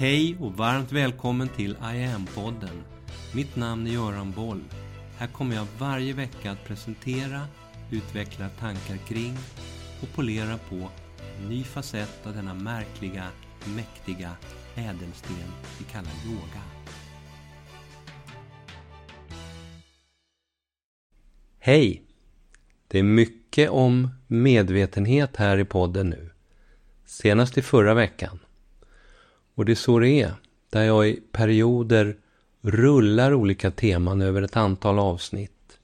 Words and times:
Hej 0.00 0.36
och 0.40 0.52
varmt 0.52 0.92
välkommen 0.92 1.48
till 1.48 1.70
I 1.70 2.04
am-podden. 2.04 2.82
Mitt 3.34 3.56
namn 3.56 3.86
är 3.86 3.90
Göran 3.90 4.32
Boll. 4.32 4.64
Här 5.18 5.26
kommer 5.26 5.56
jag 5.56 5.66
varje 5.78 6.12
vecka 6.12 6.50
att 6.50 6.64
presentera, 6.64 7.40
utveckla 7.90 8.48
tankar 8.48 8.96
kring 8.96 9.36
och 10.02 10.14
polera 10.14 10.58
på 10.58 10.90
en 11.38 11.48
ny 11.48 11.64
facett 11.64 12.26
av 12.26 12.34
denna 12.34 12.54
märkliga, 12.54 13.24
mäktiga 13.76 14.30
ädelsten 14.74 15.36
vi 15.78 15.84
kallar 15.84 16.12
yoga. 16.26 16.62
Hej! 21.58 22.02
Det 22.88 22.98
är 22.98 23.02
mycket 23.02 23.70
om 23.70 24.08
medvetenhet 24.26 25.36
här 25.36 25.58
i 25.58 25.64
podden 25.64 26.10
nu. 26.10 26.30
Senast 27.06 27.58
i 27.58 27.62
förra 27.62 27.94
veckan. 27.94 28.38
Och 29.60 29.66
det 29.66 29.72
är 29.72 29.76
så 29.76 29.98
det 29.98 30.10
är. 30.10 30.32
Där 30.70 30.82
jag 30.82 31.08
i 31.08 31.20
perioder 31.32 32.16
rullar 32.60 33.34
olika 33.34 33.70
teman 33.70 34.22
över 34.22 34.42
ett 34.42 34.56
antal 34.56 34.98
avsnitt. 34.98 35.78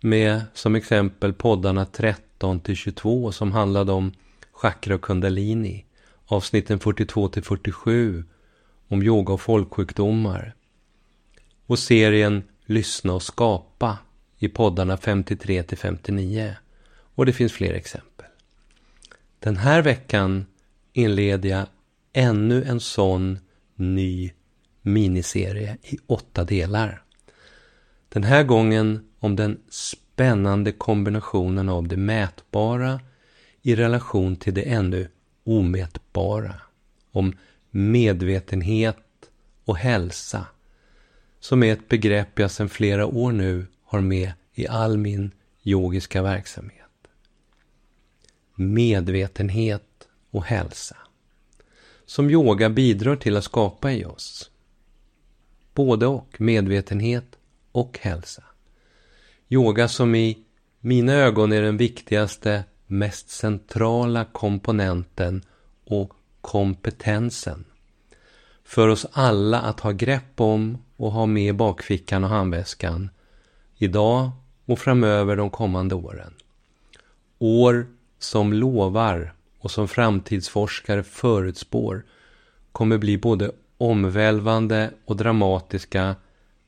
Med 0.00 0.42
som 0.54 0.74
exempel 0.74 1.32
poddarna 1.32 1.84
13 1.84 2.60
till 2.60 2.76
22 2.76 3.32
som 3.32 3.52
handlade 3.52 3.92
om 3.92 4.12
chakra 4.52 4.94
och 4.94 5.00
kundalini. 5.00 5.84
Avsnitten 6.26 6.78
42 6.78 7.28
till 7.28 7.42
47 7.42 8.24
om 8.88 9.02
yoga 9.02 9.32
och 9.32 9.40
folksjukdomar. 9.40 10.54
Och 11.66 11.78
serien 11.78 12.42
Lyssna 12.64 13.12
och 13.12 13.22
skapa 13.22 13.98
i 14.38 14.48
poddarna 14.48 14.96
53 14.96 15.62
till 15.62 15.78
59. 15.78 16.54
Och 17.14 17.26
det 17.26 17.32
finns 17.32 17.52
fler 17.52 17.72
exempel. 17.72 18.26
Den 19.38 19.56
här 19.56 19.82
veckan 19.82 20.46
inleder 20.92 21.48
jag 21.48 21.66
ännu 22.12 22.64
en 22.64 22.80
sån 22.80 23.38
ny 23.74 24.32
miniserie 24.82 25.78
i 25.82 25.98
åtta 26.06 26.44
delar. 26.44 27.02
Den 28.08 28.24
här 28.24 28.44
gången 28.44 29.08
om 29.18 29.36
den 29.36 29.60
spännande 29.68 30.72
kombinationen 30.72 31.68
av 31.68 31.88
det 31.88 31.96
mätbara 31.96 33.00
i 33.62 33.76
relation 33.76 34.36
till 34.36 34.54
det 34.54 34.62
ännu 34.62 35.08
omätbara. 35.44 36.54
Om 37.12 37.36
medvetenhet 37.70 38.96
och 39.64 39.76
hälsa. 39.76 40.46
Som 41.40 41.62
är 41.62 41.72
ett 41.72 41.88
begrepp 41.88 42.38
jag 42.38 42.50
sedan 42.50 42.68
flera 42.68 43.06
år 43.06 43.32
nu 43.32 43.66
har 43.84 44.00
med 44.00 44.32
i 44.54 44.66
all 44.66 44.98
min 44.98 45.30
yogiska 45.62 46.22
verksamhet. 46.22 46.74
Medvetenhet 48.54 50.08
och 50.30 50.44
hälsa. 50.44 50.96
Som 52.08 52.30
yoga 52.30 52.70
bidrar 52.70 53.16
till 53.16 53.36
att 53.36 53.44
skapa 53.44 53.92
i 53.92 54.04
oss. 54.04 54.50
Både 55.74 56.06
och, 56.06 56.40
medvetenhet 56.40 57.24
och 57.72 57.98
hälsa. 58.02 58.42
Yoga 59.48 59.88
som 59.88 60.14
i 60.14 60.38
mina 60.80 61.12
ögon 61.12 61.52
är 61.52 61.62
den 61.62 61.76
viktigaste, 61.76 62.64
mest 62.86 63.30
centrala 63.30 64.24
komponenten 64.24 65.42
och 65.84 66.12
kompetensen 66.40 67.64
för 68.64 68.88
oss 68.88 69.06
alla 69.12 69.60
att 69.60 69.80
ha 69.80 69.92
grepp 69.92 70.40
om 70.40 70.78
och 70.96 71.12
ha 71.12 71.26
med 71.26 71.48
i 71.48 71.52
bakfickan 71.52 72.24
och 72.24 72.30
handväskan 72.30 73.10
idag 73.76 74.30
och 74.64 74.78
framöver 74.78 75.36
de 75.36 75.50
kommande 75.50 75.94
åren. 75.94 76.34
År 77.38 77.86
som 78.18 78.52
lovar 78.52 79.34
och 79.58 79.70
som 79.70 79.88
framtidsforskare 79.88 81.02
förutspår 81.02 82.04
kommer 82.72 82.98
bli 82.98 83.18
både 83.18 83.50
omvälvande 83.78 84.90
och 85.04 85.16
dramatiska 85.16 86.16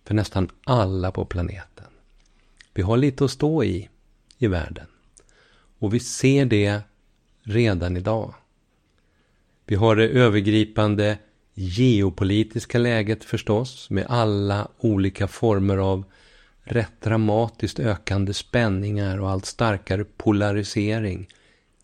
för 0.04 0.14
nästan 0.14 0.48
alla 0.64 1.12
på 1.12 1.24
planeten. 1.24 1.86
Vi 2.74 2.82
har 2.82 2.96
lite 2.96 3.24
att 3.24 3.30
stå 3.30 3.64
i, 3.64 3.88
i 4.38 4.46
världen. 4.46 4.86
Och 5.78 5.94
vi 5.94 6.00
ser 6.00 6.44
det 6.44 6.80
redan 7.42 7.96
idag. 7.96 8.34
Vi 9.66 9.74
har 9.74 9.96
det 9.96 10.08
övergripande 10.08 11.18
geopolitiska 11.54 12.78
läget 12.78 13.24
förstås 13.24 13.90
med 13.90 14.06
alla 14.08 14.68
olika 14.78 15.28
former 15.28 15.76
av 15.76 16.04
rätt 16.62 17.00
dramatiskt 17.00 17.80
ökande 17.80 18.34
spänningar 18.34 19.20
och 19.20 19.30
allt 19.30 19.46
starkare 19.46 20.04
polarisering 20.04 21.28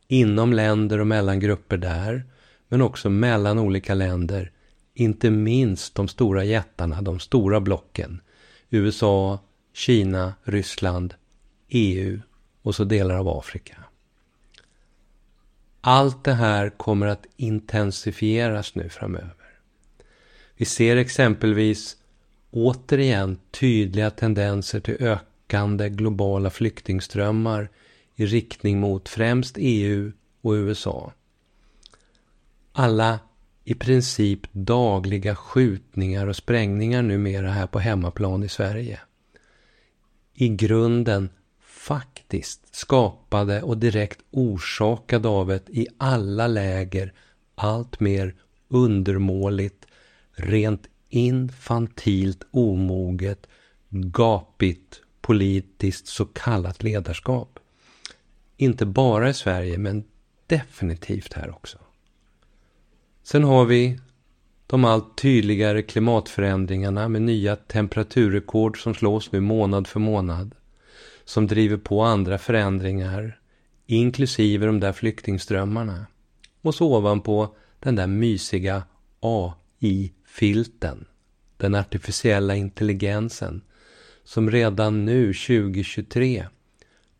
inom 0.08 0.52
länder 0.52 0.98
och 0.98 1.06
mellan 1.06 1.40
grupper 1.40 1.76
där, 1.76 2.24
men 2.68 2.82
också 2.82 3.10
mellan 3.10 3.58
olika 3.58 3.94
länder, 3.94 4.50
inte 4.94 5.30
minst 5.30 5.94
de 5.94 6.08
stora 6.08 6.44
jättarna, 6.44 7.02
de 7.02 7.20
stora 7.20 7.60
blocken, 7.60 8.20
USA, 8.70 9.38
Kina, 9.72 10.34
Ryssland, 10.42 11.14
EU 11.68 12.20
och 12.62 12.74
så 12.74 12.84
delar 12.84 13.14
av 13.14 13.28
Afrika. 13.28 13.76
Allt 15.80 16.24
det 16.24 16.32
här 16.32 16.70
kommer 16.70 17.06
att 17.06 17.26
intensifieras 17.36 18.74
nu 18.74 18.88
framöver. 18.88 19.34
Vi 20.56 20.64
ser 20.64 20.96
exempelvis 20.96 21.96
återigen 22.50 23.38
tydliga 23.50 24.10
tendenser 24.10 24.80
till 24.80 24.96
ökande 25.00 25.88
globala 25.88 26.50
flyktingströmmar 26.50 27.68
i 28.16 28.26
riktning 28.26 28.80
mot 28.80 29.08
främst 29.08 29.56
EU 29.58 30.12
och 30.40 30.52
USA. 30.52 31.12
Alla 32.72 33.18
i 33.64 33.74
princip 33.74 34.40
dagliga 34.52 35.36
skjutningar 35.36 36.26
och 36.26 36.36
sprängningar 36.36 37.02
numera 37.02 37.50
här 37.50 37.66
på 37.66 37.78
hemmaplan 37.78 38.42
i 38.42 38.48
Sverige. 38.48 39.00
I 40.34 40.48
grunden 40.48 41.28
faktiskt 41.60 42.74
skapade 42.74 43.62
och 43.62 43.78
direkt 43.78 44.20
orsakade 44.30 45.28
av 45.28 45.52
ett 45.52 45.70
i 45.70 45.86
alla 45.98 46.46
läger 46.46 47.12
allt 47.54 48.00
mer 48.00 48.34
undermåligt, 48.68 49.86
rent 50.30 50.88
infantilt 51.08 52.42
omoget, 52.50 53.46
gapigt 53.88 55.00
politiskt 55.20 56.06
så 56.06 56.24
kallat 56.24 56.82
ledarskap. 56.82 57.58
Inte 58.56 58.86
bara 58.86 59.28
i 59.28 59.34
Sverige, 59.34 59.78
men 59.78 60.04
definitivt 60.46 61.32
här 61.32 61.50
också. 61.50 61.78
Sen 63.22 63.44
har 63.44 63.64
vi 63.64 63.98
de 64.66 64.84
allt 64.84 65.18
tydligare 65.18 65.82
klimatförändringarna 65.82 67.08
med 67.08 67.22
nya 67.22 67.56
temperaturrekord 67.56 68.82
som 68.82 68.94
slås 68.94 69.32
nu 69.32 69.40
månad 69.40 69.86
för 69.86 70.00
månad. 70.00 70.54
Som 71.24 71.46
driver 71.46 71.76
på 71.76 72.02
andra 72.02 72.38
förändringar, 72.38 73.40
inklusive 73.86 74.66
de 74.66 74.80
där 74.80 74.92
flyktingströmmarna. 74.92 76.06
Och 76.62 76.74
så 76.74 76.96
ovanpå 76.96 77.56
den 77.80 77.94
där 77.94 78.06
mysiga 78.06 78.82
AI-filten, 79.20 81.04
den 81.56 81.74
artificiella 81.74 82.56
intelligensen, 82.56 83.62
som 84.24 84.50
redan 84.50 85.04
nu 85.04 85.34
2023 85.34 86.46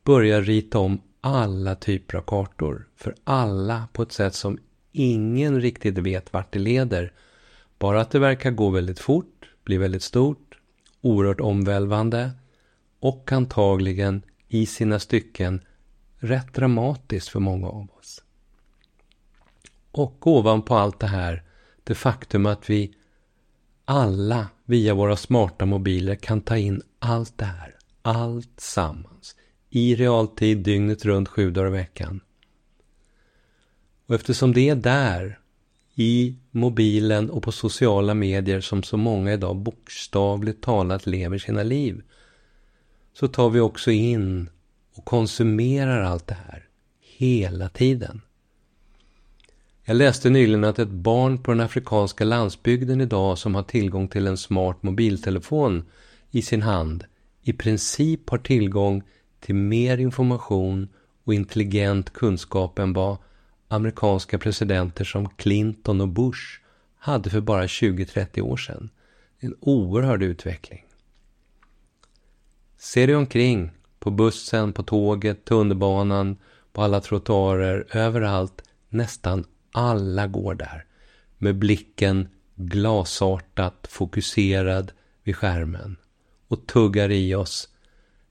börjar 0.05 0.43
rita 0.43 0.79
om 0.79 1.01
alla 1.27 1.75
typer 1.75 2.19
av 2.19 2.23
kartor. 2.23 2.89
För 2.97 3.15
alla 3.25 3.89
på 3.93 4.03
ett 4.03 4.13
sätt 4.13 4.35
som 4.35 4.59
ingen 4.93 5.61
riktigt 5.61 5.99
vet 5.99 6.33
vart 6.33 6.53
det 6.53 6.59
leder. 6.59 7.13
Bara 7.79 8.01
att 8.01 8.11
det 8.11 8.19
verkar 8.19 8.51
gå 8.51 8.71
väldigt 8.71 8.99
fort, 8.99 9.51
bli 9.65 9.77
väldigt 9.77 10.03
stort, 10.03 10.59
oerhört 11.01 11.41
omvälvande 11.41 12.31
och 13.01 13.33
antagligen 13.33 14.23
i 14.49 14.67
sina 14.67 14.99
stycken 14.99 15.61
rätt 16.19 16.55
dramatiskt 16.55 17.29
för 17.29 17.41
många 17.41 17.69
av 17.69 17.89
oss. 17.99 18.23
Och 19.91 20.27
ovanpå 20.27 20.75
allt 20.75 21.01
det 21.01 21.07
här, 21.07 21.43
det 21.85 21.95
faktum 21.95 22.47
att 22.47 22.71
vi 22.71 22.95
alla 23.85 24.49
via 24.65 24.95
våra 24.95 25.17
smarta 25.17 25.67
mobiler 25.67 26.15
kan 26.15 26.41
ta 26.41 26.57
in 26.57 26.83
allt 26.99 27.39
det 27.39 27.45
här, 27.45 27.77
allt 28.03 28.61
sammans, 28.61 29.37
i 29.71 29.95
realtid 29.95 30.59
dygnet 30.59 31.05
runt 31.05 31.29
sju 31.29 31.51
dagar 31.51 31.69
i 31.69 31.71
veckan. 31.71 32.21
Och 34.07 34.15
eftersom 34.15 34.53
det 34.53 34.69
är 34.69 34.77
där, 34.77 35.39
i 35.95 36.37
mobilen 36.51 37.31
och 37.31 37.43
på 37.43 37.53
sociala 37.53 38.15
medier 38.15 38.61
som 38.61 38.83
så 38.83 38.97
många 38.97 39.33
idag 39.33 39.57
bokstavligt 39.57 40.63
talat 40.63 41.07
lever 41.07 41.39
sina 41.39 41.63
liv, 41.63 42.03
så 43.13 43.29
tar 43.29 43.51
vi 43.51 43.61
också 43.61 43.91
in 43.91 44.51
och 44.95 45.05
konsumerar 45.05 46.03
allt 46.03 46.27
det 46.27 46.37
här 46.47 46.69
hela 47.01 47.69
tiden. 47.69 48.21
Jag 49.85 49.97
läste 49.97 50.31
nyligen 50.31 50.65
att 50.65 50.79
ett 50.79 50.89
barn 50.89 51.43
på 51.43 51.51
den 51.51 51.61
afrikanska 51.61 52.25
landsbygden 52.25 53.01
idag 53.01 53.39
som 53.39 53.55
har 53.55 53.63
tillgång 53.63 54.09
till 54.09 54.27
en 54.27 54.37
smart 54.37 54.83
mobiltelefon 54.83 55.85
i 56.31 56.43
sin 56.43 56.63
hand 56.63 57.05
i 57.43 57.53
princip 57.53 58.31
har 58.31 58.39
tillgång 58.39 59.03
till 59.47 59.55
mer 59.55 59.99
information 59.99 60.89
och 61.25 61.35
intelligent 61.35 62.13
kunskap 62.13 62.79
än 62.79 62.93
vad 62.93 63.17
amerikanska 63.69 64.39
presidenter 64.39 65.05
som 65.05 65.29
Clinton 65.29 66.01
och 66.01 66.09
Bush 66.09 66.61
hade 66.99 67.31
för 67.31 67.41
bara 67.41 67.67
20-30 67.67 68.41
år 68.41 68.57
sedan. 68.57 68.91
En 69.39 69.55
oerhörd 69.61 70.23
utveckling. 70.23 70.85
Se 72.79 73.07
dig 73.07 73.17
omkring, 73.17 73.71
på 73.99 74.11
bussen, 74.11 74.73
på 74.73 74.83
tåget, 74.83 75.45
tunnelbanan, 75.45 76.37
på 76.73 76.83
alla 76.83 77.01
trottoarer, 77.01 77.87
överallt. 77.91 78.63
Nästan 78.89 79.45
alla 79.73 80.27
går 80.27 80.55
där. 80.55 80.85
Med 81.39 81.59
blicken 81.59 82.29
glasartat 82.55 83.87
fokuserad 83.91 84.93
vid 85.25 85.37
skärmen. 85.37 85.97
Och 86.49 86.67
tuggar 86.67 87.11
i 87.11 87.35
oss 87.35 87.69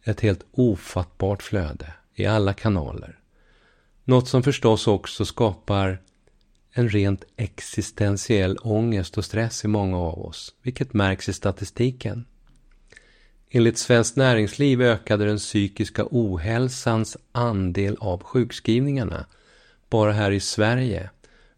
ett 0.05 0.21
helt 0.21 0.45
ofattbart 0.51 1.43
flöde 1.43 1.93
i 2.15 2.25
alla 2.25 2.53
kanaler. 2.53 3.19
Något 4.03 4.27
som 4.27 4.43
förstås 4.43 4.87
också 4.87 5.25
skapar 5.25 6.01
en 6.71 6.89
rent 6.89 7.23
existentiell 7.35 8.57
ångest 8.57 9.17
och 9.17 9.25
stress 9.25 9.65
i 9.65 9.67
många 9.67 9.97
av 9.97 10.25
oss, 10.25 10.53
vilket 10.61 10.93
märks 10.93 11.29
i 11.29 11.33
statistiken. 11.33 12.25
Enligt 13.49 13.77
Svenskt 13.77 14.15
Näringsliv 14.15 14.81
ökade 14.81 15.25
den 15.25 15.37
psykiska 15.37 16.07
ohälsans 16.11 17.17
andel 17.31 17.97
av 17.99 18.23
sjukskrivningarna 18.23 19.25
bara 19.89 20.11
här 20.11 20.31
i 20.31 20.39
Sverige 20.39 21.09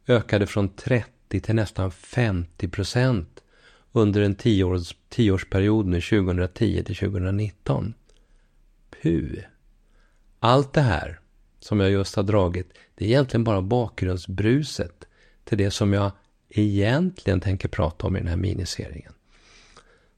ökade 0.08 0.48
från 0.48 0.70
30 0.70 1.40
till 1.40 1.56
nästan 1.56 1.92
50 1.92 2.68
procent 2.68 3.44
under 3.92 4.22
en 4.22 4.36
tioårs, 4.36 4.96
tioårsperiod 5.10 5.86
nu 5.86 6.02
2010 6.02 6.84
till 6.84 6.96
2019 6.96 7.94
hu. 9.08 9.42
Allt 10.40 10.74
det 10.74 10.82
här 10.82 11.20
som 11.60 11.80
jag 11.80 11.92
just 11.92 12.16
har 12.16 12.24
dragit, 12.24 12.74
det 12.96 13.06
är 13.06 13.10
egentligen 13.10 13.44
bara 13.44 13.62
bakgrundsbruset 13.62 15.06
till 15.44 15.58
det 15.58 15.72
som 15.72 15.94
jag 15.94 16.12
egentligen 16.50 17.40
tänker 17.40 17.68
prata 17.68 18.08
om 18.08 18.16
i 18.16 18.20
den 18.20 18.28
här 18.28 18.38
miniserien. 18.38 19.14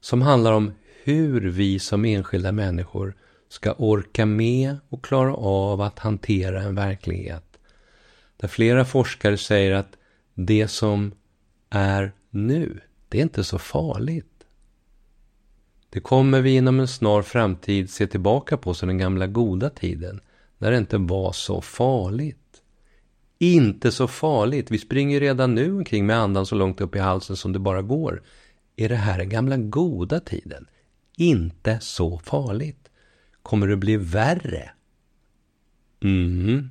Som 0.00 0.22
handlar 0.22 0.52
om 0.52 0.72
hur 1.04 1.40
vi 1.50 1.78
som 1.78 2.04
enskilda 2.04 2.52
människor 2.52 3.16
ska 3.48 3.72
orka 3.72 4.26
med 4.26 4.76
och 4.88 5.04
klara 5.04 5.34
av 5.34 5.80
att 5.80 5.98
hantera 5.98 6.62
en 6.62 6.74
verklighet 6.74 7.50
där 8.36 8.48
flera 8.48 8.84
forskare 8.84 9.36
säger 9.36 9.72
att 9.72 9.96
det 10.34 10.68
som 10.68 11.12
är 11.70 12.12
nu, 12.30 12.80
det 13.08 13.18
är 13.18 13.22
inte 13.22 13.44
så 13.44 13.58
farligt. 13.58 14.29
Det 15.90 16.00
kommer 16.00 16.40
vi 16.40 16.56
inom 16.56 16.80
en 16.80 16.88
snar 16.88 17.22
framtid 17.22 17.90
se 17.90 18.06
tillbaka 18.06 18.56
på 18.56 18.74
som 18.74 18.88
den 18.88 18.98
gamla 18.98 19.26
goda 19.26 19.70
tiden, 19.70 20.20
när 20.58 20.70
det 20.70 20.78
inte 20.78 20.98
var 20.98 21.32
så 21.32 21.60
farligt. 21.60 22.62
Inte 23.38 23.92
så 23.92 24.08
farligt, 24.08 24.70
vi 24.70 24.78
springer 24.78 25.20
redan 25.20 25.54
nu 25.54 25.72
omkring 25.72 26.06
med 26.06 26.16
andan 26.16 26.46
så 26.46 26.54
långt 26.54 26.80
upp 26.80 26.96
i 26.96 26.98
halsen 26.98 27.36
som 27.36 27.52
det 27.52 27.58
bara 27.58 27.82
går. 27.82 28.22
Är 28.76 28.88
det 28.88 28.96
här 28.96 29.18
den 29.18 29.28
gamla 29.28 29.56
goda 29.56 30.20
tiden? 30.20 30.66
Inte 31.16 31.78
så 31.80 32.18
farligt. 32.18 32.90
Kommer 33.42 33.66
det 33.66 33.76
bli 33.76 33.96
värre? 33.96 34.70
Mm. 36.02 36.70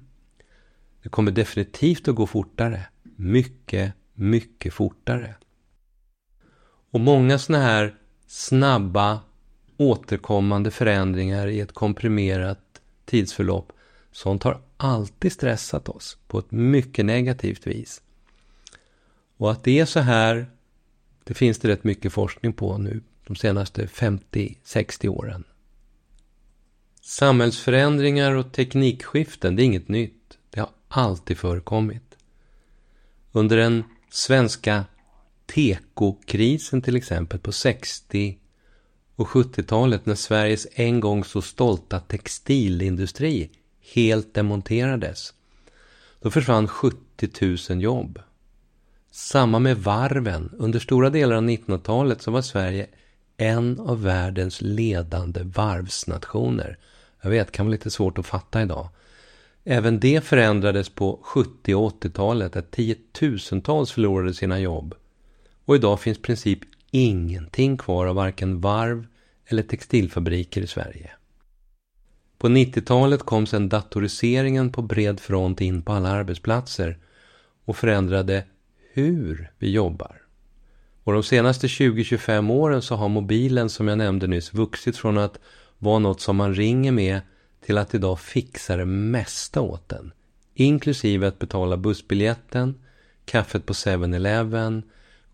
Det 1.04 1.10
kommer 1.10 1.32
definitivt 1.32 2.08
att 2.08 2.16
gå 2.16 2.28
fortare. 2.28 2.86
Mycket, 3.16 3.94
mycket 4.14 4.74
fortare. 4.74 5.36
Och 6.92 7.00
många 7.00 7.40
sådana 7.40 7.64
här 7.64 7.96
snabba 8.30 9.20
återkommande 9.78 10.72
förändringar 10.72 11.48
i 11.48 11.60
ett 11.60 11.74
komprimerat 11.74 12.82
tidsförlopp. 13.06 13.72
Sånt 14.12 14.44
har 14.44 14.62
alltid 14.78 15.32
stressat 15.32 15.90
oss 15.90 16.18
på 16.28 16.40
ett 16.40 16.52
mycket 16.52 17.06
negativt 17.06 17.68
vis. 17.68 18.02
Och 19.38 19.52
att 19.52 19.64
det 19.64 19.80
är 19.80 19.86
så 19.86 20.00
här, 20.00 20.48
det 21.24 21.34
finns 21.34 21.60
det 21.60 21.68
rätt 21.68 21.84
mycket 21.84 22.14
forskning 22.14 22.54
på 22.54 22.78
nu 22.78 23.02
de 23.28 23.36
senaste 23.36 23.86
50-60 23.86 25.08
åren. 25.08 25.44
Samhällsförändringar 27.02 28.32
och 28.36 28.52
teknikskiften, 28.52 29.56
det 29.56 29.64
är 29.64 29.66
inget 29.66 29.88
nytt. 29.88 30.38
Det 30.50 30.60
har 30.60 30.70
alltid 30.88 31.38
förekommit. 31.38 32.18
Under 33.32 33.58
den 33.58 33.84
svenska 34.10 34.86
tekokrisen 35.54 36.82
till 36.82 36.96
exempel 36.96 37.40
på 37.40 37.52
60 37.52 38.38
och 39.16 39.28
70-talet 39.28 40.06
när 40.06 40.16
Sveriges 40.16 40.68
en 40.74 41.00
gång 41.00 41.24
så 41.24 41.42
stolta 41.42 42.00
textilindustri 42.00 43.50
helt 43.94 44.34
demonterades. 44.34 45.34
Då 46.22 46.32
försvann 46.32 46.68
70 46.68 47.68
000 47.70 47.82
jobb. 47.82 48.20
Samma 49.12 49.60
med 49.60 49.78
varven. 49.78 50.52
Under 50.58 50.80
stora 50.80 51.10
delar 51.10 51.36
av 51.36 51.44
1900-talet 51.44 52.22
så 52.22 52.32
var 52.32 52.42
Sverige 52.42 52.88
en 53.38 53.80
av 53.80 54.04
världens 54.04 54.62
ledande 54.62 55.44
varvsnationer. 55.44 56.78
Jag 57.22 57.30
vet, 57.30 57.48
det 57.48 57.54
kan 57.54 57.66
vara 57.66 57.72
lite 57.72 57.92
svårt 57.92 58.18
att 58.18 58.26
fatta 58.26 58.62
idag. 58.62 58.90
Även 59.64 60.00
det 60.00 60.24
förändrades 60.24 60.90
på 60.90 61.20
70 61.24 61.76
och 61.76 62.04
80-talet, 62.04 62.56
att 62.56 62.72
tiotusentals 62.72 63.92
förlorade 63.92 64.34
sina 64.34 64.60
jobb. 64.60 64.96
Och 65.70 65.76
idag 65.76 66.00
finns 66.00 66.22
princip 66.22 66.60
ingenting 66.92 67.78
kvar 67.78 68.06
av 68.06 68.16
varken 68.16 68.62
varv 68.62 69.08
eller 69.46 69.64
textilfabriker 69.64 70.62
i 70.62 70.68
Sverige. 70.68 71.12
På 72.38 72.48
90-talet 72.48 73.24
kom 73.24 73.46
sedan 73.46 73.70
datoriseringen 73.70 74.72
på 74.72 74.82
bred 74.82 75.20
front 75.20 75.62
in 75.62 75.82
på 75.82 75.92
alla 75.92 76.10
arbetsplatser 76.10 76.98
och 77.66 77.78
förändrade 77.78 78.44
hur 78.94 79.52
vi 79.58 79.72
jobbar. 79.72 80.22
Och 81.04 81.14
de 81.14 81.24
senaste 81.24 81.68
20-25 81.68 82.52
åren 82.52 82.82
så 82.82 82.96
har 82.96 83.10
mobilen 83.10 83.70
som 83.70 83.88
jag 83.88 83.98
nämnde 83.98 84.28
nyss 84.28 84.54
vuxit 84.54 84.98
från 84.98 85.18
att 85.18 85.40
vara 85.78 86.00
något 86.00 86.22
som 86.22 86.36
man 86.36 86.56
ringer 86.56 86.92
med 86.92 87.22
till 87.66 87.78
att 87.78 87.96
idag 87.96 88.20
fixa 88.20 88.78
det 88.78 88.86
mesta 88.86 89.62
åt 89.62 89.90
den. 89.90 90.12
Inklusive 90.54 91.28
att 91.28 91.40
betala 91.40 91.78
bussbiljetten, 91.78 92.76
kaffet 93.26 93.66
på 93.66 93.74
7-Eleven, 93.74 94.84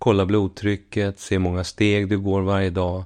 kolla 0.05 0.25
blodtrycket, 0.25 1.19
se 1.19 1.35
hur 1.35 1.39
många 1.39 1.63
steg 1.63 2.09
du 2.09 2.19
går 2.19 2.41
varje 2.41 2.69
dag 2.69 3.03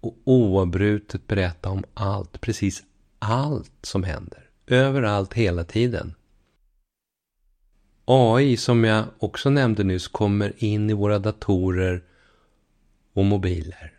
och 0.00 0.16
oavbrutet 0.24 1.26
berätta 1.26 1.70
om 1.70 1.84
allt, 1.94 2.40
precis 2.40 2.82
allt 3.18 3.72
som 3.82 4.04
händer. 4.04 4.48
Överallt, 4.66 5.34
hela 5.34 5.64
tiden. 5.64 6.14
AI, 8.04 8.56
som 8.56 8.84
jag 8.84 9.04
också 9.18 9.50
nämnde 9.50 9.84
nyss, 9.84 10.08
kommer 10.08 10.52
in 10.56 10.90
i 10.90 10.92
våra 10.92 11.18
datorer 11.18 12.02
och 13.12 13.24
mobiler 13.24 13.92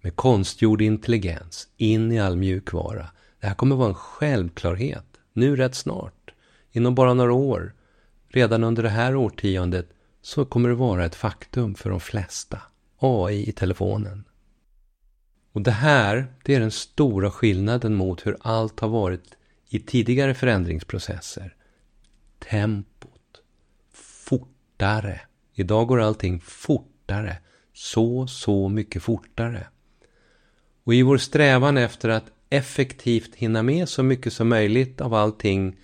med 0.00 0.16
konstgjord 0.16 0.82
intelligens 0.82 1.68
in 1.76 2.12
i 2.12 2.20
all 2.20 2.36
mjukvara. 2.36 3.06
Det 3.40 3.46
här 3.46 3.54
kommer 3.54 3.76
vara 3.76 3.88
en 3.88 3.94
självklarhet, 3.94 5.06
nu 5.32 5.56
rätt 5.56 5.74
snart. 5.74 6.34
Inom 6.72 6.94
bara 6.94 7.14
några 7.14 7.32
år, 7.32 7.74
redan 8.28 8.64
under 8.64 8.82
det 8.82 8.88
här 8.88 9.16
årtiondet, 9.16 9.88
så 10.22 10.44
kommer 10.44 10.68
det 10.68 10.74
vara 10.74 11.04
ett 11.04 11.14
faktum 11.14 11.74
för 11.74 11.90
de 11.90 12.00
flesta. 12.00 12.62
AI 12.98 13.48
i 13.48 13.52
telefonen. 13.52 14.24
Och 15.52 15.62
det 15.62 15.70
här, 15.70 16.26
det 16.44 16.54
är 16.54 16.60
den 16.60 16.70
stora 16.70 17.30
skillnaden 17.30 17.94
mot 17.94 18.26
hur 18.26 18.36
allt 18.40 18.80
har 18.80 18.88
varit 18.88 19.36
i 19.68 19.80
tidigare 19.80 20.34
förändringsprocesser. 20.34 21.54
Tempot. 22.50 23.42
Fortare. 23.92 25.20
Idag 25.54 25.88
går 25.88 26.00
allting 26.00 26.40
fortare. 26.40 27.36
Så, 27.72 28.26
så 28.26 28.68
mycket 28.68 29.02
fortare. 29.02 29.66
Och 30.84 30.94
i 30.94 31.02
vår 31.02 31.18
strävan 31.18 31.78
efter 31.78 32.08
att 32.08 32.32
effektivt 32.50 33.34
hinna 33.34 33.62
med 33.62 33.88
så 33.88 34.02
mycket 34.02 34.32
som 34.32 34.48
möjligt 34.48 35.00
av 35.00 35.14
allting 35.14 35.76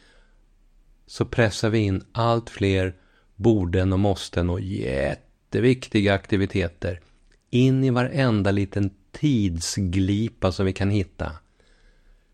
så 1.07 1.25
pressar 1.25 1.71
vi 1.71 1.79
in 1.79 2.05
allt 2.13 2.51
fler 2.51 2.95
borden 3.39 3.93
och 3.93 3.99
måsten 3.99 4.51
och 4.51 4.61
jätteviktiga 4.61 6.15
aktiviteter 6.15 7.01
in 7.51 7.85
i 7.85 7.91
varenda 7.91 8.51
liten 8.51 8.91
tidsglipa 9.13 10.53
som 10.53 10.67
vi 10.67 10.73
kan 10.73 10.91
hitta. 10.91 11.33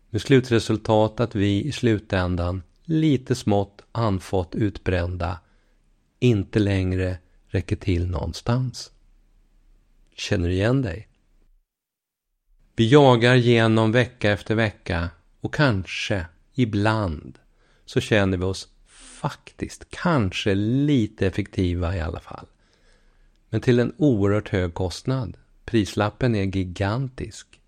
Med 0.09 0.21
slutresultat 0.21 1.19
att 1.19 1.35
vi 1.35 1.63
i 1.63 1.71
slutändan, 1.71 2.63
lite 2.83 3.35
smått 3.35 3.81
anfått 3.91 4.55
utbrända, 4.55 5.39
inte 6.19 6.59
längre 6.59 7.17
räcker 7.47 7.75
till 7.75 8.07
någonstans. 8.07 8.91
Känner 10.15 10.47
du 10.47 10.53
igen 10.53 10.81
dig? 10.81 11.07
Vi 12.75 12.89
jagar 12.89 13.35
genom 13.35 13.91
vecka 13.91 14.31
efter 14.31 14.55
vecka 14.55 15.09
och 15.41 15.53
kanske, 15.53 16.25
ibland, 16.53 17.39
så 17.85 17.99
känner 18.01 18.37
vi 18.37 18.43
oss 18.43 18.67
faktiskt 19.25 19.89
kanske 19.89 20.55
lite 20.55 21.27
effektiva 21.27 21.95
i 21.95 22.01
alla 22.01 22.19
fall. 22.19 22.45
Men 23.49 23.61
till 23.61 23.79
en 23.79 23.93
oerhört 23.97 24.49
hög 24.49 24.73
kostnad. 24.73 25.37
Prislappen 25.65 26.35
är 26.35 26.43
gigantisk. 26.43 27.59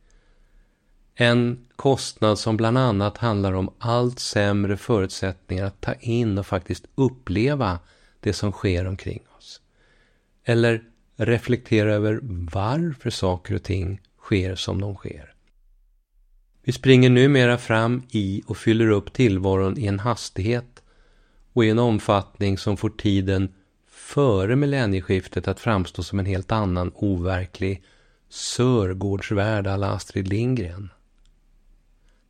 En 1.15 1.65
kostnad 1.75 2.39
som 2.39 2.57
bland 2.57 2.77
annat 2.77 3.17
handlar 3.17 3.53
om 3.53 3.69
allt 3.79 4.19
sämre 4.19 4.77
förutsättningar 4.77 5.65
att 5.65 5.81
ta 5.81 5.93
in 5.93 6.37
och 6.37 6.47
faktiskt 6.47 6.85
uppleva 6.95 7.79
det 8.19 8.33
som 8.33 8.51
sker 8.51 8.87
omkring 8.87 9.23
oss. 9.37 9.61
Eller 10.43 10.83
reflektera 11.15 11.93
över 11.93 12.19
varför 12.53 13.09
saker 13.09 13.55
och 13.55 13.63
ting 13.63 14.01
sker 14.21 14.55
som 14.55 14.81
de 14.81 14.95
sker. 14.95 15.33
Vi 16.63 16.71
springer 16.71 17.09
numera 17.09 17.57
fram 17.57 18.03
i 18.09 18.43
och 18.47 18.57
fyller 18.57 18.89
upp 18.89 19.13
tillvaron 19.13 19.77
i 19.77 19.87
en 19.87 19.99
hastighet 19.99 20.76
och 21.57 21.65
i 21.65 21.69
en 21.69 21.79
omfattning 21.79 22.57
som 22.57 22.77
får 22.77 22.89
tiden 22.89 23.53
före 23.87 24.55
millennieskiftet 24.55 25.47
att 25.47 25.59
framstå 25.59 26.03
som 26.03 26.19
en 26.19 26.25
helt 26.25 26.51
annan 26.51 26.91
overklig 26.95 27.83
Sörgårdsvärld 28.29 29.67
alla 29.67 29.91
Astrid 29.91 30.27
Lindgren. 30.27 30.89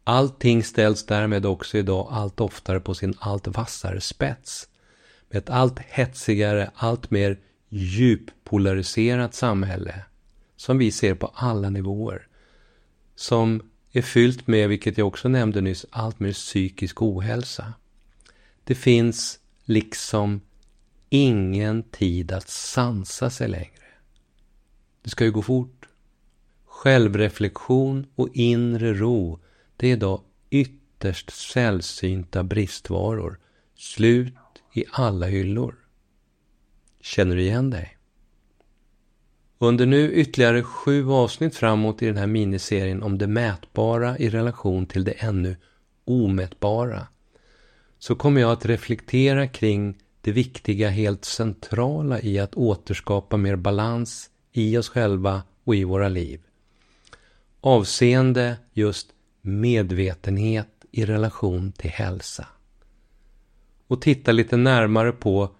Allting 0.04 0.64
ställs 0.64 1.06
därmed 1.06 1.46
också 1.46 1.78
idag 1.78 2.08
allt 2.12 2.42
oftare 2.42 2.80
på 2.80 2.94
sin 2.94 3.14
allt 3.20 3.48
vassare 3.48 4.02
spets. 4.02 4.70
Med 5.30 5.38
ett 5.38 5.50
allt 5.50 5.80
hetsigare, 5.80 6.72
allt 6.76 7.12
mer 7.12 7.40
djuppolariserat 7.70 9.34
samhälle 9.34 10.06
som 10.56 10.78
vi 10.78 10.92
ser 10.92 11.16
på 11.16 11.32
alla 11.36 11.70
nivåer. 11.70 12.28
Som 13.16 13.70
är 13.92 14.02
fyllt 14.02 14.48
med, 14.48 14.70
vilket 14.70 14.98
jag 14.98 15.08
också 15.08 15.30
nämnde 15.30 15.62
nyss, 15.62 15.86
allt 15.90 16.20
mer 16.20 16.34
psykisk 16.34 17.02
ohälsa. 17.02 17.74
Det 18.68 18.76
finns 18.76 19.40
liksom 19.66 20.42
ingen 21.10 21.84
tid 21.84 22.32
att 22.32 22.50
sansa 22.50 23.30
sig 23.30 23.48
längre. 23.48 23.88
Det 25.02 25.10
ska 25.10 25.26
ju 25.26 25.32
gå 25.32 25.42
fort. 25.42 25.88
Självreflektion 26.66 28.08
och 28.16 28.30
inre 28.34 28.94
ro, 28.94 29.40
det 29.78 29.88
är 29.88 29.94
idag 29.94 30.22
ytterst 30.50 31.30
sällsynta 31.30 32.44
bristvaror. 32.44 33.40
Slut 33.76 34.34
i 34.74 34.86
alla 34.92 35.26
hyllor. 35.26 35.76
Känner 37.02 37.36
du 37.36 37.42
igen 37.42 37.70
dig? 37.70 37.98
Under 39.58 39.86
nu 39.86 40.14
ytterligare 40.14 40.64
sju 40.64 41.10
avsnitt 41.10 41.56
framåt 41.56 42.02
i 42.02 42.06
den 42.06 42.18
här 42.18 42.28
miniserien 42.28 43.04
om 43.04 43.18
det 43.18 43.28
mätbara 43.28 44.18
i 44.18 44.30
relation 44.30 44.86
till 44.86 45.04
det 45.04 45.12
ännu 45.12 45.58
omätbara 46.06 47.08
så 48.00 48.16
kommer 48.16 48.42
jag 48.42 48.52
att 48.52 48.66
reflektera 48.66 49.48
kring 49.48 49.98
det 50.22 50.32
viktiga, 50.32 50.90
helt 50.90 51.26
centrala 51.26 52.22
i 52.22 52.40
att 52.40 52.56
återskapa 52.56 53.38
mer 53.38 53.56
balans 53.56 54.30
i 54.52 54.78
oss 54.78 54.90
själva 54.90 55.44
och 55.64 55.76
i 55.76 55.84
våra 55.84 56.10
liv. 56.10 56.42
Avseende 57.62 58.58
just 58.74 59.08
medvetenhet 59.42 60.86
i 60.92 61.06
relation 61.06 61.72
till 61.72 61.90
hälsa. 61.90 62.48
Och 63.88 64.02
titta 64.02 64.32
lite 64.32 64.58
närmare 64.58 65.12
på 65.12 65.56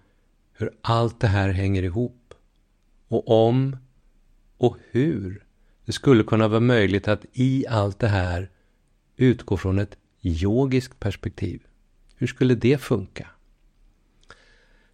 hur 0.52 0.70
allt 0.80 1.20
det 1.20 1.26
här 1.26 1.48
hänger 1.48 1.82
ihop. 1.82 2.34
Och 3.08 3.48
om 3.48 3.76
och 4.56 4.76
hur 4.90 5.44
det 5.84 5.92
skulle 5.92 6.24
kunna 6.24 6.48
vara 6.48 6.60
möjligt 6.60 7.08
att 7.08 7.24
i 7.32 7.66
allt 7.68 7.98
det 7.98 8.08
här 8.08 8.50
utgå 9.16 9.56
från 9.56 9.78
ett 9.78 9.96
yogiskt 10.22 11.00
perspektiv. 11.00 11.67
Hur 12.18 12.26
skulle 12.26 12.54
det 12.54 12.80
funka? 12.80 13.26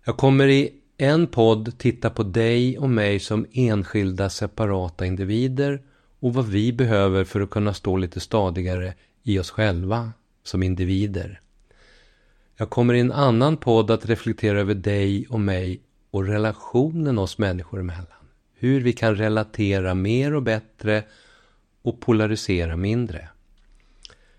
Jag 0.04 0.16
kommer 0.16 0.48
i 0.48 0.72
en 0.96 1.26
podd 1.26 1.78
titta 1.78 2.10
på 2.10 2.22
dig 2.22 2.78
och 2.78 2.90
mig 2.90 3.20
som 3.20 3.46
enskilda 3.52 4.30
separata 4.30 5.06
individer 5.06 5.82
och 6.20 6.34
vad 6.34 6.46
vi 6.46 6.72
behöver 6.72 7.24
för 7.24 7.40
att 7.40 7.50
kunna 7.50 7.74
stå 7.74 7.96
lite 7.96 8.20
stadigare 8.20 8.94
i 9.22 9.38
oss 9.38 9.50
själva 9.50 10.12
som 10.42 10.62
individer. 10.62 11.40
Jag 12.56 12.70
kommer 12.70 12.94
i 12.94 13.00
en 13.00 13.12
annan 13.12 13.56
podd 13.56 13.90
att 13.90 14.06
reflektera 14.06 14.60
över 14.60 14.74
dig 14.74 15.26
och 15.28 15.40
mig 15.40 15.80
och 16.10 16.26
relationen 16.26 17.18
oss 17.18 17.38
människor 17.38 17.80
emellan. 17.80 18.06
Hur 18.54 18.80
vi 18.80 18.92
kan 18.92 19.16
relatera 19.16 19.94
mer 19.94 20.34
och 20.34 20.42
bättre 20.42 21.04
och 21.82 22.00
polarisera 22.00 22.76
mindre. 22.76 23.28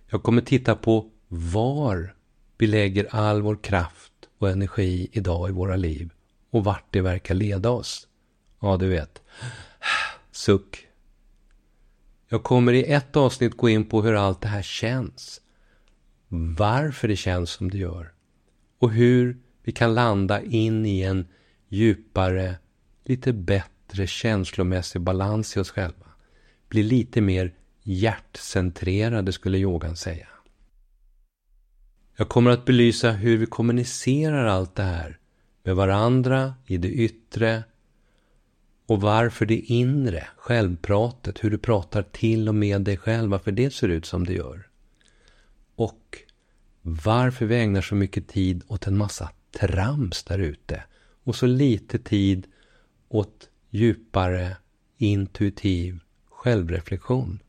Jag 0.08 0.24
kommer 0.24 0.42
titta 0.42 0.76
på 0.76 1.06
var 1.28 2.15
vi 2.58 2.68
lägger 2.68 3.16
all 3.16 3.42
vår 3.42 3.64
kraft 3.64 4.14
och 4.38 4.50
energi 4.50 5.10
idag 5.12 5.50
i 5.50 5.52
våra 5.52 5.76
liv 5.76 6.10
och 6.50 6.64
vart 6.64 6.86
det 6.90 7.02
verkar 7.02 7.36
leda 7.36 7.70
oss. 7.70 8.08
Ja, 8.60 8.78
du 8.78 8.88
vet. 8.88 9.22
Suck. 10.32 10.88
Jag 12.30 12.44
kommer 12.44 12.74
i 12.74 12.84
ett 12.84 13.16
avsnitt 13.16 13.58
gå 13.58 13.70
in 13.70 13.86
på 13.90 14.02
hur 14.02 14.14
allt 14.14 14.42
det 14.42 14.48
här 14.48 14.62
känns. 14.62 15.42
Varför 16.58 17.08
det 17.08 17.16
känns 17.16 17.50
som 17.50 17.70
det 17.70 17.78
gör. 17.78 18.14
Och 18.80 18.92
hur 18.92 19.38
vi 19.64 19.72
kan 19.72 19.94
landa 19.94 20.42
in 20.42 20.86
i 20.86 21.02
en 21.02 21.28
djupare, 21.70 22.56
lite 23.04 23.34
bättre 23.34 24.08
känslomässig 24.08 25.02
balans 25.02 25.58
i 25.58 25.60
oss 25.60 25.72
själva. 25.72 26.06
Bli 26.70 26.84
lite 26.84 27.22
mer 27.22 27.54
hjärtcentrerade 27.84 29.32
skulle 29.32 29.58
yogan 29.58 29.96
säga. 29.96 30.28
Jag 32.18 32.30
kommer 32.30 32.52
att 32.52 32.66
belysa 32.66 33.12
hur 33.12 33.38
vi 33.38 33.46
kommunicerar 33.46 34.46
allt 34.46 34.76
det 34.76 34.84
här 34.84 35.20
med 35.64 35.76
varandra 35.76 36.54
i 36.66 36.78
det 36.78 36.88
yttre 36.90 37.64
och 38.88 39.02
varför 39.02 39.46
det 39.46 39.60
inre, 39.60 40.28
självpratet, 40.38 41.44
hur 41.44 41.52
du 41.52 41.58
pratar 41.58 42.04
till 42.04 42.48
och 42.48 42.56
med 42.56 42.82
dig 42.82 42.98
själv, 42.98 43.32
varför 43.32 43.52
det 43.52 43.74
ser 43.74 43.88
ut 43.88 44.06
som 44.06 44.26
det 44.26 44.34
gör. 44.34 44.68
Och 45.76 46.18
varför 46.82 47.46
vi 47.46 47.56
ägnar 47.56 47.82
så 47.82 47.96
mycket 47.96 48.28
tid 48.28 48.64
åt 48.68 48.88
en 48.88 48.98
massa 48.98 49.30
trams 49.60 50.24
där 50.24 50.40
ute 50.40 50.84
och 51.24 51.36
så 51.36 51.46
lite 51.46 52.00
tid 52.00 52.48
åt 53.08 53.50
djupare, 53.70 54.58
intuitiv 54.98 56.00
självreflektion 56.30 57.40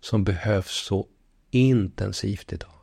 som 0.00 0.24
behövs 0.24 0.86
så 0.86 1.06
intensivt 1.50 2.52
idag. 2.52 2.79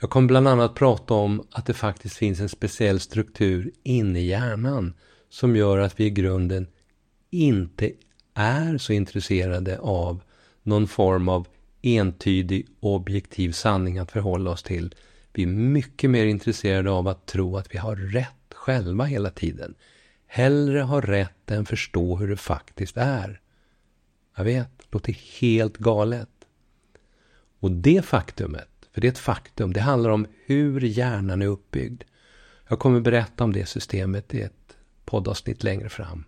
Jag 0.00 0.10
kommer 0.10 0.28
bland 0.28 0.48
annat 0.48 0.74
prata 0.74 1.14
om 1.14 1.46
att 1.50 1.66
det 1.66 1.74
faktiskt 1.74 2.16
finns 2.16 2.40
en 2.40 2.48
speciell 2.48 3.00
struktur 3.00 3.72
inne 3.82 4.20
i 4.20 4.26
hjärnan 4.26 4.94
som 5.28 5.56
gör 5.56 5.78
att 5.78 6.00
vi 6.00 6.04
i 6.04 6.10
grunden 6.10 6.66
inte 7.30 7.92
är 8.34 8.78
så 8.78 8.92
intresserade 8.92 9.78
av 9.78 10.22
någon 10.62 10.88
form 10.88 11.28
av 11.28 11.46
entydig 11.82 12.66
objektiv 12.80 13.52
sanning 13.52 13.98
att 13.98 14.12
förhålla 14.12 14.50
oss 14.50 14.62
till. 14.62 14.94
Vi 15.32 15.42
är 15.42 15.46
mycket 15.46 16.10
mer 16.10 16.26
intresserade 16.26 16.90
av 16.90 17.08
att 17.08 17.26
tro 17.26 17.56
att 17.56 17.74
vi 17.74 17.78
har 17.78 17.96
rätt 17.96 18.54
själva 18.54 19.04
hela 19.04 19.30
tiden. 19.30 19.74
Hellre 20.26 20.80
ha 20.80 21.00
rätt 21.00 21.50
än 21.50 21.66
förstå 21.66 22.16
hur 22.16 22.28
det 22.28 22.36
faktiskt 22.36 22.96
är. 22.96 23.40
Jag 24.36 24.44
vet, 24.44 24.78
det 24.78 24.84
låter 24.90 25.12
helt 25.40 25.76
galet. 25.76 26.28
Och 27.60 27.70
det 27.70 28.04
faktumet 28.04 28.73
för 28.94 29.00
det 29.00 29.06
är 29.06 29.12
ett 29.12 29.18
faktum. 29.18 29.72
Det 29.72 29.80
handlar 29.80 30.10
om 30.10 30.26
hur 30.46 30.80
hjärnan 30.80 31.42
är 31.42 31.46
uppbyggd. 31.46 32.02
Jag 32.68 32.78
kommer 32.78 33.00
berätta 33.00 33.44
om 33.44 33.52
det 33.52 33.66
systemet 33.66 34.34
i 34.34 34.40
ett 34.40 34.76
poddavsnitt 35.04 35.64
längre 35.64 35.88
fram. 35.88 36.24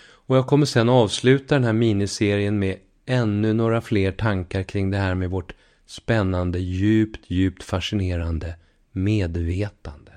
Och 0.00 0.36
jag 0.36 0.46
kommer 0.46 0.66
sen 0.66 0.88
avsluta 0.88 1.54
den 1.54 1.64
här 1.64 1.72
miniserien 1.72 2.58
med 2.58 2.78
ännu 3.06 3.52
några 3.52 3.80
fler 3.80 4.12
tankar 4.12 4.62
kring 4.62 4.90
det 4.90 4.98
här 4.98 5.14
med 5.14 5.30
vårt 5.30 5.54
spännande, 5.86 6.58
djupt, 6.58 7.30
djupt 7.30 7.62
fascinerande 7.62 8.54
medvetande. 8.92 10.12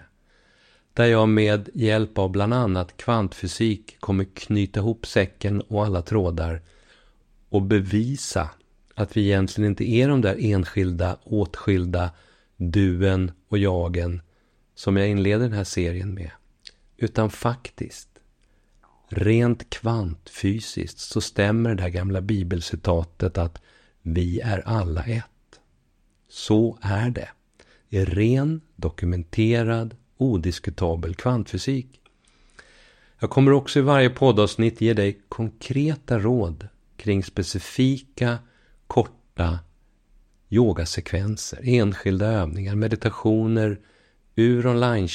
Där 0.94 1.06
jag 1.06 1.30
med 1.30 1.70
hjälp 1.74 2.18
av 2.18 2.32
bland 2.32 2.54
annat 2.54 2.98
kvantfysik 2.98 4.00
kommer 4.00 4.24
knyta 4.24 4.80
ihop 4.80 5.06
säcken 5.06 5.62
och 5.62 5.86
alla 5.86 6.02
trådar 6.02 6.62
och 7.50 7.62
bevisa 7.62 8.50
att 8.96 9.18
vi 9.18 9.22
egentligen 9.22 9.70
inte 9.70 9.90
är 9.90 10.08
de 10.08 10.22
där 10.22 10.38
enskilda, 10.40 11.18
åtskilda 11.24 12.12
duen 12.58 13.32
och 13.48 13.58
jagen 13.58 14.22
som 14.76 14.98
jag 14.98 15.08
inleder 15.10 15.44
den 15.44 15.58
här 15.58 15.64
serien 15.64 16.14
med. 16.14 16.32
Utan 16.98 17.30
faktiskt, 17.30 18.10
rent 19.08 19.70
kvantfysiskt 19.70 21.00
så 21.00 21.22
stämmer 21.22 21.76
det 21.76 21.82
här 21.82 21.90
gamla 21.90 22.22
bibelcitatet 22.22 23.38
att 23.38 23.62
vi 24.02 24.40
är 24.40 24.68
alla 24.68 25.04
ett. 25.04 25.26
Så 26.30 26.78
är 26.82 27.10
det. 27.10 27.30
I 27.90 28.06
ren, 28.06 28.62
dokumenterad, 28.76 29.96
odiskutabel 30.18 31.16
kvantfysik. 31.16 32.02
Jag 33.20 33.30
kommer 33.30 33.52
också 33.52 33.80
i 33.80 33.82
varje 33.82 34.10
poddavsnitt 34.10 34.82
ge 34.82 34.94
dig 34.94 35.22
konkreta 35.30 36.20
råd 36.20 36.68
kring 36.96 37.24
specifika 37.24 38.38
korta 38.92 39.60
yogasekvenser, 40.50 41.60
enskilda 41.64 42.26
övningar, 42.26 42.76
meditationer 42.76 43.80
ur 44.36 44.68
online 44.68 45.08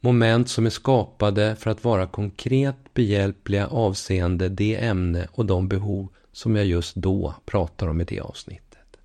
Moment 0.00 0.48
som 0.48 0.66
är 0.66 0.70
skapade 0.70 1.56
för 1.56 1.70
att 1.70 1.84
vara 1.84 2.06
konkret 2.06 2.76
behjälpliga 2.94 3.66
avseende 3.66 4.48
det 4.48 4.76
ämne 4.76 5.28
och 5.32 5.46
de 5.46 5.68
behov 5.68 6.08
som 6.32 6.56
jag 6.56 6.66
just 6.66 6.94
då 6.94 7.34
pratar 7.44 7.88
om 7.88 8.00
i 8.00 8.04
det 8.04 8.20
avsnittet. 8.20 8.96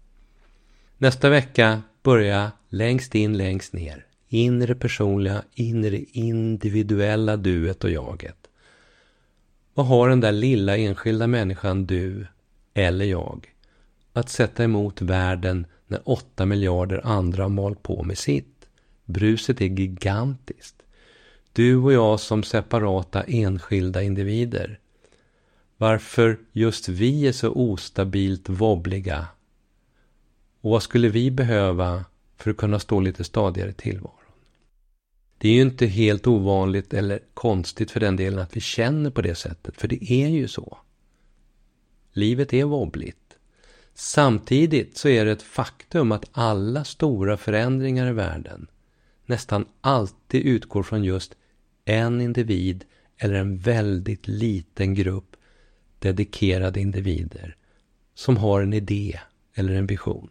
Nästa 0.98 1.30
vecka 1.30 1.82
börjar 2.04 2.51
längst 2.70 3.16
in, 3.16 3.38
längst 3.38 3.74
ner. 3.74 4.06
Inre 4.27 4.75
personliga, 4.75 5.44
inre 5.54 5.98
individuella 5.98 7.38
duet 7.38 7.84
och 7.84 7.92
jaget. 7.92 8.48
Vad 9.74 9.86
har 9.86 10.10
den 10.10 10.20
där 10.20 10.32
lilla 10.32 10.77
enskilda 10.77 11.27
människan, 11.27 11.86
du 11.86 12.27
eller 12.78 13.06
jag, 13.06 13.48
att 14.14 14.30
sätta 14.30 14.64
emot 14.64 15.02
världen 15.02 15.66
när 15.88 16.02
åtta 16.10 16.46
miljarder 16.46 17.02
andra 17.04 17.44
har 17.44 17.50
malt 17.50 17.84
på 17.84 18.04
med 18.04 18.18
sitt? 18.18 18.68
Bruset 19.06 19.62
är 19.62 19.66
gigantiskt. 19.66 20.76
Du 21.54 21.76
och 21.76 21.94
jag 21.94 22.20
som 22.20 22.44
separata 22.44 23.24
enskilda 23.24 24.04
individer. 24.04 24.80
Varför 25.78 26.40
just 26.52 26.90
vi 26.90 27.28
är 27.28 27.32
så 27.32 27.50
ostabilt 27.50 28.50
wobbliga. 28.50 29.28
Och 30.62 30.72
vad 30.72 30.84
skulle 30.84 31.10
vi 31.10 31.32
behöva 31.32 32.06
för 32.38 32.52
att 32.52 32.58
kunna 32.58 32.80
stå 32.80 33.00
lite 33.00 33.24
stadigare 33.24 33.70
i 33.70 33.74
tillvaron? 33.74 34.14
Det 35.38 35.50
är 35.50 35.54
ju 35.54 35.62
inte 35.62 35.86
helt 35.86 36.28
ovanligt 36.28 36.94
eller 36.94 37.20
konstigt 37.34 37.92
för 37.92 38.00
den 38.00 38.16
delen 38.16 38.40
att 38.40 38.56
vi 38.58 38.62
känner 38.62 39.10
på 39.10 39.22
det 39.22 39.36
sättet, 39.36 39.78
för 39.78 39.88
det 39.88 40.12
är 40.12 40.28
ju 40.28 40.48
så. 40.48 40.78
Livet 42.18 42.54
är 42.54 42.64
wobbligt. 42.64 43.38
Samtidigt 43.94 44.98
så 44.98 45.10
är 45.10 45.26
det 45.26 45.32
ett 45.32 45.42
faktum 45.42 46.12
att 46.12 46.30
alla 46.32 46.84
stora 46.84 47.38
förändringar 47.38 48.10
i 48.10 48.14
världen 48.14 48.68
nästan 49.26 49.66
alltid 49.82 50.46
utgår 50.46 50.84
från 50.84 51.04
just 51.04 51.36
en 51.86 52.22
individ 52.22 52.86
eller 53.18 53.34
en 53.34 53.58
väldigt 53.58 54.28
liten 54.28 54.94
grupp 54.94 55.36
dedikerade 56.00 56.80
individer 56.80 57.56
som 58.14 58.38
har 58.38 58.62
en 58.62 58.74
idé 58.74 59.20
eller 59.54 59.74
en 59.74 59.88
vision. 59.88 60.30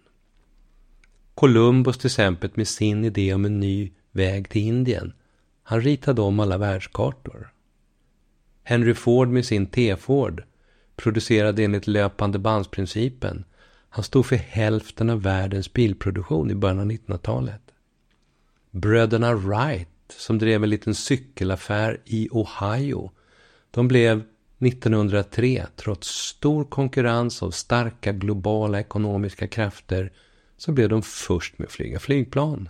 Columbus 1.34 1.98
till 1.98 2.06
exempel 2.06 2.50
med 2.54 2.68
sin 2.68 3.04
idé 3.04 3.34
om 3.34 3.44
en 3.44 3.60
ny 3.60 3.92
väg 4.10 4.48
till 4.48 4.62
Indien. 4.62 5.12
Han 5.62 5.80
ritade 5.80 6.22
om 6.22 6.40
alla 6.40 6.58
världskartor. 6.58 7.52
Henry 8.62 8.94
Ford 8.94 9.28
med 9.28 9.46
sin 9.46 9.66
T-Ford 9.66 10.44
producerade 10.96 11.64
enligt 11.64 11.86
löpande 11.86 12.38
bandsprincipen. 12.38 13.44
Han 13.88 14.04
stod 14.04 14.26
för 14.26 14.36
hälften 14.36 15.10
av 15.10 15.22
världens 15.22 15.72
bilproduktion 15.72 16.50
i 16.50 16.54
början 16.54 16.78
av 16.78 16.86
1900-talet. 16.86 17.62
Bröderna 18.70 19.34
Wright, 19.34 19.88
som 20.08 20.38
drev 20.38 20.64
en 20.64 20.70
liten 20.70 20.94
cykelaffär 20.94 22.00
i 22.04 22.28
Ohio, 22.30 23.10
de 23.70 23.88
blev 23.88 24.22
1903, 24.58 25.66
trots 25.76 26.08
stor 26.08 26.64
konkurrens 26.64 27.42
av 27.42 27.50
starka 27.50 28.12
globala 28.12 28.80
ekonomiska 28.80 29.48
krafter, 29.48 30.12
så 30.56 30.72
blev 30.72 30.88
de 30.88 31.02
först 31.02 31.58
med 31.58 31.66
att 31.66 31.72
flyga 31.72 31.98
flygplan. 31.98 32.68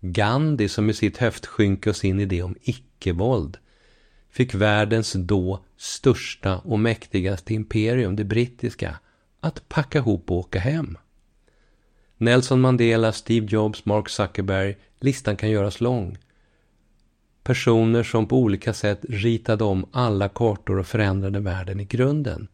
Gandhi 0.00 0.68
som 0.68 0.86
med 0.86 0.96
sitt 0.96 1.16
höftskynke 1.16 1.90
och 1.90 1.96
sin 1.96 2.20
idé 2.20 2.42
om 2.42 2.56
icke-våld 2.62 3.58
fick 4.30 4.54
världens 4.54 5.12
då 5.12 5.60
största 5.76 6.58
och 6.58 6.78
mäktigaste 6.78 7.54
imperium, 7.54 8.16
det 8.16 8.24
brittiska, 8.24 8.98
att 9.40 9.68
packa 9.68 9.98
ihop 9.98 10.30
och 10.30 10.36
åka 10.36 10.58
hem. 10.58 10.98
Nelson 12.16 12.60
Mandela, 12.60 13.12
Steve 13.12 13.46
Jobs, 13.50 13.84
Mark 13.84 14.08
Zuckerberg, 14.08 14.76
listan 14.98 15.36
kan 15.36 15.50
göras 15.50 15.80
lång. 15.80 16.18
Personer 17.42 18.02
som 18.02 18.26
på 18.26 18.38
olika 18.38 18.72
sätt 18.72 19.00
ritade 19.08 19.64
om 19.64 19.86
alla 19.92 20.28
kartor 20.28 20.78
och 20.78 20.86
förändrade 20.86 21.40
världen 21.40 21.80
i 21.80 21.84
grunden. 21.84 22.48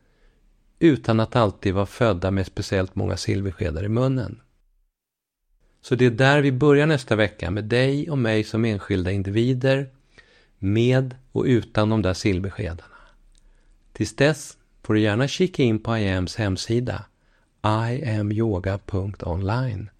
Utan 0.78 1.20
att 1.20 1.36
alltid 1.36 1.74
vara 1.74 1.86
födda 1.86 2.30
med 2.30 2.46
speciellt 2.46 2.94
många 2.94 3.16
silverskedar 3.16 3.84
i 3.84 3.88
munnen. 3.88 4.40
Så 5.80 5.94
det 5.94 6.06
är 6.06 6.10
där 6.10 6.40
vi 6.40 6.52
börjar 6.52 6.86
nästa 6.86 7.16
vecka 7.16 7.50
med 7.50 7.64
dig 7.64 8.10
och 8.10 8.18
mig 8.18 8.44
som 8.44 8.64
enskilda 8.64 9.10
individer. 9.10 9.90
Med 10.58 11.14
och 11.32 11.44
utan 11.44 11.88
de 11.88 12.02
där 12.02 12.14
silverskedarna. 12.14 12.96
Tills 13.92 14.16
dess 14.16 14.56
får 14.82 14.94
du 14.94 15.00
gärna 15.00 15.28
kika 15.28 15.62
in 15.62 15.78
på 15.78 15.98
IAMs 15.98 16.36
hemsida 16.36 17.04
iamyoga.online 17.64 19.90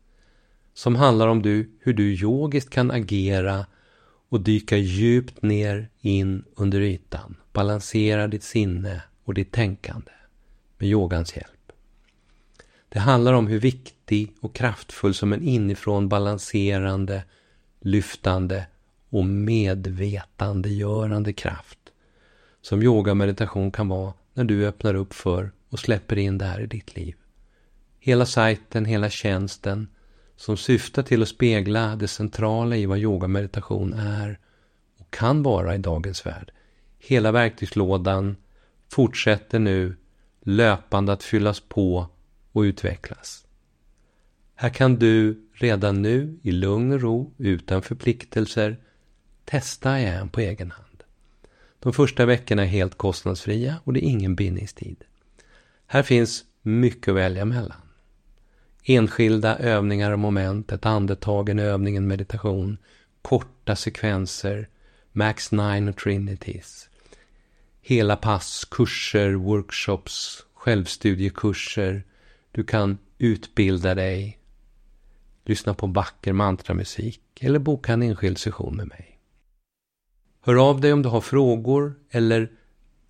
som 0.75 0.97
handlar 0.97 1.29
om 1.29 1.42
du, 1.42 1.71
hur 1.81 1.95
du 1.95 2.14
yogiskt 2.14 2.71
kan 2.71 2.90
agera 2.90 3.66
och 4.29 4.40
dyka 4.40 4.77
djupt 4.77 5.42
ner 5.42 5.88
in 6.01 6.45
under 6.55 6.81
ytan. 6.81 7.37
Balansera 7.53 8.29
ditt 8.29 8.42
sinne 8.42 9.03
och 9.25 9.35
ditt 9.35 9.53
tänkande 9.53 10.11
med 10.79 10.88
yogans 10.88 11.37
hjälp. 11.37 11.73
Det 12.88 12.99
handlar 12.99 13.33
om 13.33 13.47
hur 13.47 13.61
viktig 13.61 14.35
och 14.40 14.55
kraftfull 14.55 15.14
som 15.14 15.33
en 15.33 15.42
inifrån 15.42 16.09
balanserande, 16.09 17.25
lyftande 17.81 18.66
och 19.11 19.25
medvetandegörande 19.25 21.33
kraft 21.33 21.79
som 22.62 22.83
yoga 22.83 23.11
och 23.11 23.16
meditation 23.16 23.71
kan 23.71 23.88
vara 23.88 24.12
när 24.35 24.45
du 24.45 24.66
öppnar 24.66 24.95
upp 24.95 25.14
för 25.14 25.53
och 25.69 25.79
släpper 25.79 26.19
in 26.19 26.38
det 26.38 26.45
här 26.45 26.61
i 26.61 26.66
ditt 26.66 26.97
liv. 26.97 27.14
Hela 27.99 28.27
sajten, 28.27 28.85
hela 28.85 29.11
tjänsten 29.11 29.88
som 30.37 30.57
syftar 30.57 31.03
till 31.03 31.23
att 31.23 31.29
spegla 31.29 31.97
det 31.97 32.09
centrala 32.09 32.77
i 32.77 32.87
vad 32.87 32.99
yoga 32.99 33.25
och 33.25 33.31
meditation 33.31 33.92
är 33.92 34.38
och 34.99 35.11
kan 35.11 35.42
vara 35.42 35.75
i 35.75 35.79
dagens 35.79 36.27
värld. 36.27 36.53
Hela 36.99 37.33
verktygslådan 37.33 38.37
fortsätter 38.88 39.59
nu 39.59 39.97
löpande 40.42 41.12
att 41.12 41.23
fyllas 41.23 41.61
på 41.61 42.07
och 42.53 42.61
utvecklas. 42.61 43.47
Här 44.55 44.71
kan 44.71 44.97
du 44.97 45.47
redan 45.53 46.03
nu 46.03 46.38
i 46.42 46.53
lugn 46.53 46.92
och 46.92 47.01
ro, 47.01 47.35
utan 47.38 47.83
förpliktelser, 47.83 48.81
testa 49.46 50.00
igen 50.00 50.28
på 50.28 50.40
egen 50.40 50.70
hand. 50.70 51.02
De 51.78 51.92
första 51.92 52.26
veckorna 52.26 52.62
är 52.62 52.66
helt 52.66 52.98
kostnadsfria 52.98 53.76
och 53.85 53.92
det 53.92 54.04
är 54.04 54.09
ingen 54.09 54.35
bindningstid. 54.35 55.04
Här 55.87 56.02
finns 56.02 56.44
mycket 56.62 57.09
att 57.09 57.16
välja 57.16 57.44
mellan. 57.44 57.80
Enskilda 58.85 59.59
övningar 59.59 60.11
och 60.11 60.18
moment, 60.18 60.72
ett 60.72 60.87
andetag, 60.87 61.48
en 61.48 61.59
övning, 61.59 61.96
en 61.96 62.09
meditation, 62.09 62.78
korta 63.22 63.76
sekvenser, 63.76 64.68
Max 65.12 65.52
9 65.52 65.88
och 65.88 65.96
Trinities. 65.96 66.88
Hela 67.80 68.16
pass, 68.16 68.64
kurser, 68.64 69.32
workshops, 69.32 70.44
självstudiekurser, 70.54 72.04
du 72.52 72.64
kan 72.64 72.98
utbilda 73.18 73.94
dig, 73.94 74.38
lyssna 75.44 75.74
på 75.74 75.87
vacker 75.87 76.32
mantramusik 76.32 77.20
eller 77.40 77.59
boka 77.59 77.92
en 77.92 78.02
enskild 78.02 78.38
session 78.38 78.76
med 78.76 78.88
mig. 78.88 79.15
Hör 80.46 80.68
av 80.68 80.80
dig 80.80 80.92
om 80.92 81.02
du 81.02 81.09
har 81.09 81.20
frågor 81.20 81.94
eller 82.11 82.50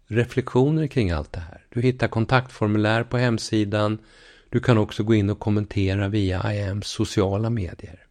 reflektioner 0.06 0.86
kring 0.86 1.10
allt 1.10 1.32
det 1.32 1.40
här. 1.40 1.66
Du 1.68 1.80
hittar 1.82 2.08
kontaktformulär 2.08 3.04
på 3.04 3.18
hemsidan. 3.18 3.98
Du 4.50 4.60
kan 4.60 4.78
också 4.78 5.02
gå 5.02 5.14
in 5.14 5.30
och 5.30 5.38
kommentera 5.38 6.08
via 6.08 6.52
IAMs 6.52 6.86
sociala 6.86 7.50
medier. 7.50 8.06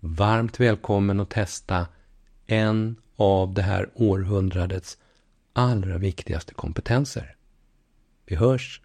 Varmt 0.00 0.60
välkommen 0.60 1.20
att 1.20 1.30
testa 1.30 1.86
en 2.46 2.96
av 3.16 3.54
det 3.54 3.62
här 3.62 3.90
århundradets 3.94 4.98
allra 5.52 5.98
viktigaste 5.98 6.54
kompetenser. 6.54 7.36
Vi 8.26 8.36
hörs! 8.36 8.80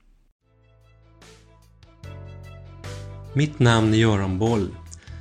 Mitt 3.33 3.59
namn 3.59 3.93
är 3.93 3.97
Göran 3.97 4.39
Boll. 4.39 4.67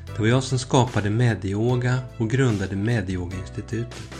Det 0.07 0.21
var 0.21 0.27
jag 0.27 0.43
som 0.43 0.59
skapade 0.59 1.11
Medyoga 1.11 1.99
och 2.19 2.31
grundade 2.31 2.77
Medyoga-institutet. 2.77 4.20